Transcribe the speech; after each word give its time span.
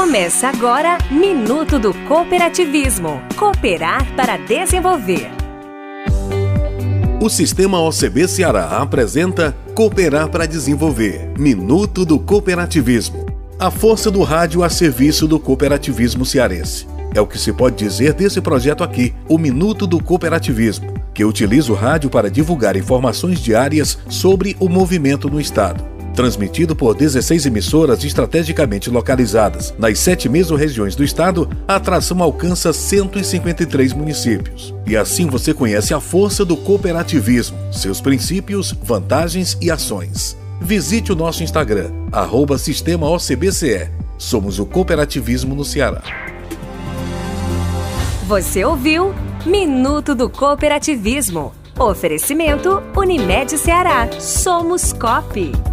Começa 0.00 0.48
agora 0.48 0.96
Minuto 1.10 1.78
do 1.78 1.92
Cooperativismo. 2.08 3.20
Cooperar 3.36 4.10
para 4.16 4.38
desenvolver. 4.38 5.30
O 7.20 7.28
Sistema 7.28 7.78
OCB 7.78 8.26
Ceará 8.26 8.78
apresenta 8.78 9.54
Cooperar 9.74 10.30
para 10.30 10.46
Desenvolver 10.46 11.30
Minuto 11.38 12.06
do 12.06 12.18
Cooperativismo. 12.18 13.26
A 13.58 13.70
força 13.70 14.10
do 14.10 14.22
rádio 14.22 14.64
a 14.64 14.70
serviço 14.70 15.28
do 15.28 15.38
cooperativismo 15.38 16.24
cearense. 16.24 16.88
É 17.14 17.20
o 17.20 17.26
que 17.26 17.38
se 17.38 17.52
pode 17.52 17.76
dizer 17.76 18.14
desse 18.14 18.40
projeto 18.40 18.82
aqui, 18.82 19.14
o 19.28 19.36
Minuto 19.36 19.86
do 19.86 20.02
Cooperativismo, 20.02 20.94
que 21.12 21.26
utiliza 21.26 21.70
o 21.70 21.76
rádio 21.76 22.08
para 22.08 22.30
divulgar 22.30 22.74
informações 22.74 23.38
diárias 23.38 23.98
sobre 24.08 24.56
o 24.58 24.66
movimento 24.66 25.28
no 25.28 25.38
Estado 25.38 25.99
Transmitido 26.14 26.74
por 26.74 26.94
16 26.94 27.46
emissoras 27.46 28.04
estrategicamente 28.04 28.90
localizadas 28.90 29.74
nas 29.78 29.98
sete 29.98 30.28
mesorregiões 30.28 30.94
do 30.94 31.04
estado, 31.04 31.48
a 31.66 31.76
atração 31.76 32.22
alcança 32.22 32.72
153 32.72 33.92
municípios. 33.92 34.74
E 34.86 34.96
assim 34.96 35.26
você 35.26 35.54
conhece 35.54 35.94
a 35.94 36.00
força 36.00 36.44
do 36.44 36.56
cooperativismo, 36.56 37.56
seus 37.72 38.00
princípios, 38.00 38.74
vantagens 38.82 39.56
e 39.60 39.70
ações. 39.70 40.36
Visite 40.60 41.12
o 41.12 41.16
nosso 41.16 41.42
Instagram, 41.42 41.90
arroba 42.12 42.58
Sistema 42.58 43.08
OCBCE. 43.08 43.90
Somos 44.18 44.58
o 44.58 44.66
cooperativismo 44.66 45.54
no 45.54 45.64
Ceará. 45.64 46.02
Você 48.26 48.64
ouviu 48.64 49.14
Minuto 49.46 50.14
do 50.14 50.28
Cooperativismo. 50.28 51.54
Oferecimento 51.78 52.82
Unimed 52.94 53.56
Ceará. 53.56 54.08
Somos 54.20 54.92
COP. 54.92 55.69